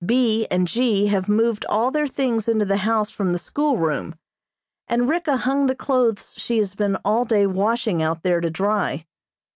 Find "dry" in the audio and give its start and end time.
8.49-9.05